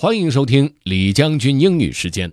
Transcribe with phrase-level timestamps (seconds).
[0.00, 2.32] 欢迎收听李将军英语时间。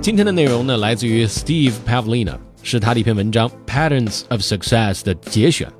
[0.00, 5.70] 今天的内容呢，来自于 Steve Pavlina，是他的一篇文章《Patterns of Success》的节选。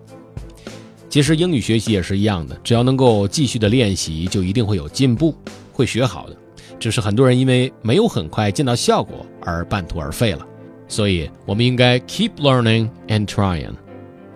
[1.10, 5.34] 其实英语学习也是一样的，只要能够继续的练习，就一定会有进步，
[5.72, 6.36] 会学好的。
[6.78, 10.46] 只是很多人因为没有很快见到效果而半途而废了。
[10.86, 13.72] 所以我们应该 keep learning and trying。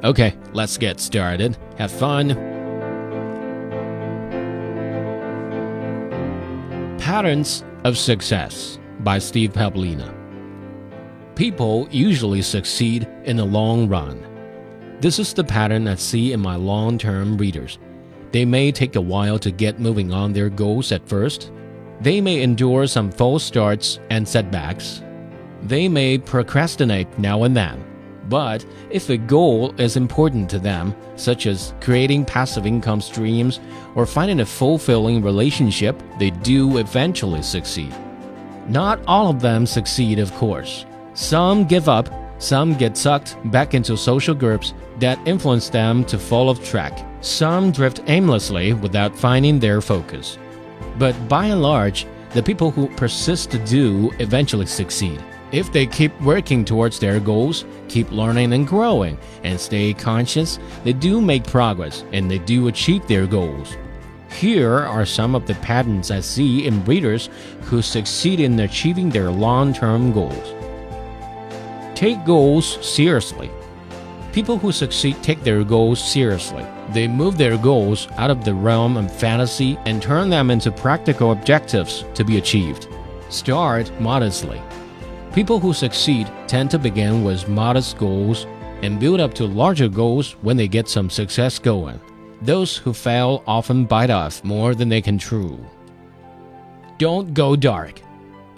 [0.04, 1.56] Okay, let's get started.
[1.76, 2.28] Have fun.
[6.98, 10.14] Patterns of Success by Steve Pavlina.
[11.34, 14.24] People usually succeed in the long run.
[15.00, 17.78] This is the pattern I see in my long term readers.
[18.30, 21.50] They may take a while to get moving on their goals at first.
[22.00, 25.02] They may endure some false starts and setbacks.
[25.62, 27.84] They may procrastinate now and then.
[28.28, 33.60] But if a goal is important to them, such as creating passive income streams
[33.94, 37.94] or finding a fulfilling relationship, they do eventually succeed.
[38.68, 40.84] Not all of them succeed, of course.
[41.14, 46.50] Some give up, some get sucked back into social groups that influence them to fall
[46.50, 47.06] off track.
[47.20, 50.38] Some drift aimlessly without finding their focus.
[50.98, 55.22] But by and large, the people who persist to do eventually succeed.
[55.50, 60.92] If they keep working towards their goals, keep learning and growing, and stay conscious, they
[60.92, 63.76] do make progress and they do achieve their goals.
[64.30, 67.30] Here are some of the patterns I see in readers
[67.62, 70.54] who succeed in achieving their long term goals.
[71.94, 73.50] Take goals seriously.
[74.32, 76.64] People who succeed take their goals seriously.
[76.90, 81.32] They move their goals out of the realm of fantasy and turn them into practical
[81.32, 82.86] objectives to be achieved.
[83.30, 84.60] Start modestly.
[85.32, 88.46] People who succeed tend to begin with modest goals
[88.82, 92.00] and build up to larger goals when they get some success going.
[92.42, 95.58] Those who fail often bite off more than they can chew.
[96.96, 98.00] Don't go dark.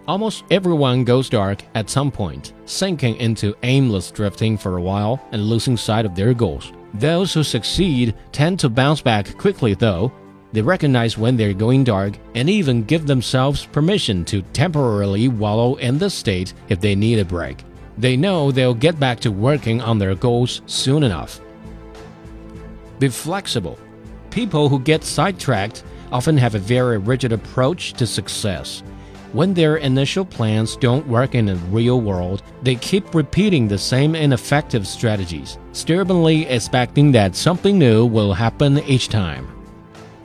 [0.07, 5.43] Almost everyone goes dark at some point, sinking into aimless drifting for a while and
[5.43, 6.73] losing sight of their goals.
[6.95, 10.13] Those who succeed tend to bounce back quickly, though.
[10.53, 15.99] They recognize when they're going dark and even give themselves permission to temporarily wallow in
[15.99, 17.65] this state if they need a break.
[17.99, 21.41] They know they'll get back to working on their goals soon enough.
[22.99, 23.79] Be flexible.
[24.31, 28.83] People who get sidetracked often have a very rigid approach to success.
[29.33, 34.17] When their initial plans don't work in the real world, they keep repeating the same
[34.17, 39.60] ineffective strategies, stubbornly expecting that something new will happen each time.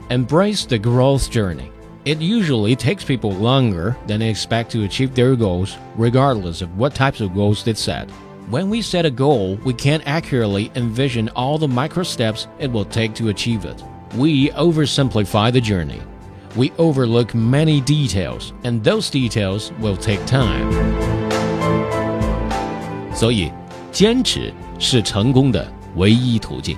[0.09, 1.71] Embrace the growth journey.
[2.03, 6.95] It usually takes people longer than they expect to achieve their goals, regardless of what
[6.95, 8.09] types of goals they set.
[8.49, 12.85] When we set a goal, we can't accurately envision all the micro steps it will
[12.85, 13.81] take to achieve it.
[14.17, 16.01] We oversimplify the journey.
[16.57, 20.69] We overlook many details, and those details will take time.
[23.13, 23.51] 所以，
[23.91, 26.77] 坚持是成功的唯一途径。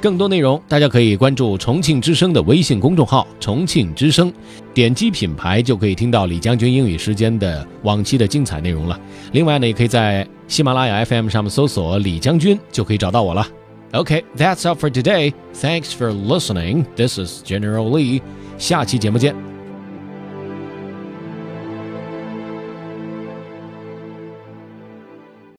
[0.00, 4.32] 更多内容，大家可以关注重庆之声的微信公众号“重庆之声”，
[4.72, 8.98] 点击品牌就可以听到李将军英语时间的往期的精彩内容了。
[9.32, 13.46] 另外呢，也可以在喜马拉雅 FM 上面搜索“李将军”，就可以找到我了。
[13.92, 15.34] OK，that's all for today.
[15.54, 16.84] Thanks for listening.
[16.96, 18.22] This is General Lee.
[18.56, 19.49] 下期节目见。